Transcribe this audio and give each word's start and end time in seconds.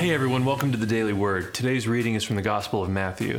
Hey 0.00 0.14
everyone, 0.14 0.46
welcome 0.46 0.72
to 0.72 0.78
the 0.78 0.86
Daily 0.86 1.12
Word. 1.12 1.52
Today's 1.52 1.86
reading 1.86 2.14
is 2.14 2.24
from 2.24 2.36
the 2.36 2.40
Gospel 2.40 2.82
of 2.82 2.88
Matthew. 2.88 3.38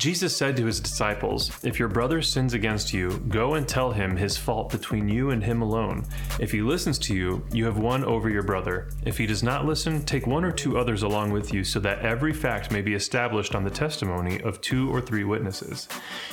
Jesus 0.00 0.36
said 0.36 0.56
to 0.56 0.66
his 0.66 0.80
disciples, 0.80 1.52
If 1.64 1.78
your 1.78 1.86
brother 1.86 2.20
sins 2.20 2.52
against 2.52 2.92
you, 2.92 3.18
go 3.28 3.54
and 3.54 3.68
tell 3.68 3.92
him 3.92 4.16
his 4.16 4.36
fault 4.36 4.72
between 4.72 5.08
you 5.08 5.30
and 5.30 5.40
him 5.40 5.62
alone. 5.62 6.04
If 6.40 6.50
he 6.50 6.62
listens 6.62 6.98
to 7.00 7.14
you, 7.14 7.46
you 7.52 7.64
have 7.66 7.78
won 7.78 8.02
over 8.02 8.28
your 8.28 8.42
brother. 8.42 8.88
If 9.04 9.18
he 9.18 9.26
does 9.26 9.44
not 9.44 9.66
listen, 9.66 10.04
take 10.04 10.26
one 10.26 10.44
or 10.44 10.50
two 10.50 10.78
others 10.78 11.04
along 11.04 11.30
with 11.30 11.54
you, 11.54 11.62
so 11.62 11.78
that 11.78 12.00
every 12.00 12.32
fact 12.32 12.72
may 12.72 12.82
be 12.82 12.94
established 12.94 13.54
on 13.54 13.62
the 13.62 13.70
testimony 13.70 14.40
of 14.40 14.60
two 14.60 14.92
or 14.92 15.00
three 15.00 15.22
witnesses. 15.22 15.86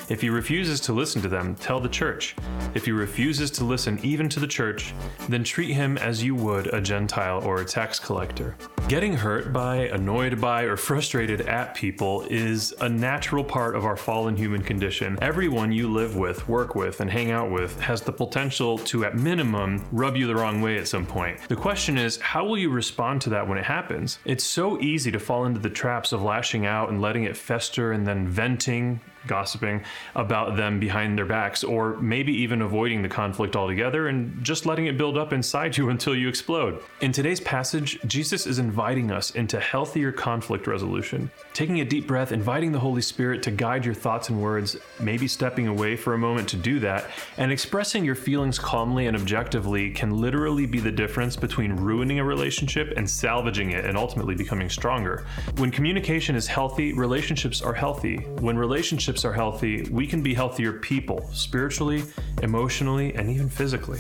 If 0.10 0.22
he 0.22 0.32
refuses 0.32 0.80
to 0.82 0.94
listen 0.94 1.22
to 1.22 1.28
them, 1.28 1.54
tell 1.54 1.80
the 1.80 1.88
church. 1.88 2.36
If 2.78 2.86
he 2.86 2.92
refuses 2.92 3.50
to 3.52 3.64
listen 3.64 4.00
even 4.04 4.30
to 4.30 4.40
the 4.40 4.46
church, 4.46 4.94
then 5.30 5.44
treat 5.44 5.74
him 5.74 5.98
as 5.98 6.24
you 6.24 6.36
would 6.36 6.72
a 6.76 6.80
Gentile 6.80 7.44
or 7.44 7.60
a 7.60 7.66
tax 7.66 7.98
collector. 7.98 8.56
Getting 8.88 9.16
hurt 9.16 9.52
by, 9.52 9.88
annoyed 9.88 10.40
by, 10.40 10.62
or 10.62 10.78
frustrated 10.78 11.42
at 11.42 11.74
people 11.74 12.28
is 12.30 12.76
a 12.80 12.88
natural 12.88 13.44
part 13.44 13.76
of 13.76 13.84
our 13.84 13.98
fallen 13.98 14.38
human 14.38 14.62
condition. 14.62 15.18
Everyone 15.24 15.72
you 15.72 15.92
live 15.92 16.18
with, 16.18 16.48
work 16.48 16.76
with, 16.76 17.02
and 17.02 17.10
hang 17.10 17.32
out 17.32 17.50
with 17.50 17.80
has 17.82 18.02
the 18.02 18.12
potential 18.12 18.78
to, 18.78 19.06
at 19.06 19.16
minimum, 19.16 19.84
rub 19.92 20.16
you 20.16 20.28
the 20.28 20.36
wrong 20.36 20.62
way 20.62 20.78
at 20.78 20.88
some 20.88 21.08
point. 21.08 21.40
The 21.50 21.56
question 21.56 21.98
is, 21.98 22.18
how 22.18 22.46
will 22.46 22.60
you 22.60 22.70
respond 22.70 23.22
to 23.24 23.32
that 23.32 23.48
when 23.48 23.58
it 23.58 23.66
happens? 23.66 24.20
It's 24.24 24.44
so 24.44 24.80
easy 24.82 25.10
to 25.10 25.20
fall 25.20 25.46
into 25.46 25.60
the 25.60 25.72
traps 25.72 26.14
of 26.14 26.22
lashing 26.22 26.68
out 26.68 26.90
and 26.90 27.02
letting 27.02 27.24
it 27.24 27.36
fester 27.36 27.94
and 27.94 28.06
then 28.06 28.28
venting 28.28 29.02
gossiping 29.28 29.84
about 30.16 30.56
them 30.56 30.80
behind 30.80 31.18
their 31.18 31.26
backs, 31.26 31.64
or 31.64 31.98
maybe 31.98 32.34
even 32.34 32.62
avoiding 32.62 33.02
the 33.02 33.10
conflict 33.10 33.56
altogether 33.56 34.08
and 34.08 34.44
just 34.44 34.66
letting 34.66 34.88
it 34.88 34.98
build 34.98 35.18
up 35.18 35.34
inside 35.34 35.78
you 35.78 35.90
until 35.98 36.16
you 36.16 36.28
explode. 36.28 36.82
In 37.02 37.12
today's 37.12 37.40
passage, 37.40 38.00
Jesus 38.08 38.48
is 38.48 38.60
inviting 38.60 39.12
us 39.12 39.32
into 39.32 39.60
healthier 39.60 40.12
conflict 40.12 40.68
resolution. 40.68 41.30
Taking 41.54 41.82
a 41.82 41.86
deep 41.86 42.08
breath, 42.08 42.32
inviting 42.32 42.72
the 42.72 42.80
Holy 42.80 43.02
Spirit 43.02 43.44
to 43.44 43.52
guide 43.52 43.86
your 43.86 43.94
thoughts 43.94 44.30
and 44.30 44.42
words, 44.42 44.78
maybe 45.00 45.28
stepping 45.28 45.68
away 45.68 45.96
for 45.96 46.14
a 46.14 46.18
moment 46.18 46.48
to 46.50 46.56
do 46.56 46.80
that, 46.80 47.10
and 47.38 47.52
expressing 47.52 48.06
your 48.06 48.16
feelings 48.16 48.60
calmly 48.60 49.08
and 49.08 49.16
objectively 49.16 49.92
can 49.92 50.12
literally 50.12 50.66
be 50.66 50.80
the 50.80 50.92
difference 50.92 51.36
between 51.36 51.74
ruining 51.74 52.20
a 52.20 52.24
relationship 52.24 52.94
and 52.98 53.10
salvaging 53.10 53.72
it 53.72 53.86
and 53.86 53.98
ultimately 53.98 54.36
becoming 54.36 54.70
stronger. 54.70 55.26
When 55.58 55.72
communication 55.72 56.36
is 56.36 56.48
healthy, 56.48 56.94
relationships 56.94 57.62
are 57.62 57.74
healthy. 57.74 58.18
When 58.40 58.58
relationships 58.58 59.17
relationships 59.18 59.26
are 59.26 59.34
healthy, 59.34 59.90
we 59.92 60.08
can 60.08 60.22
be 60.22 60.34
healthier 60.34 60.74
people, 60.74 61.30
spiritually, 61.34 62.04
emotionally, 62.44 63.16
and 63.16 63.30
even 63.30 63.50
physically. 63.50 64.00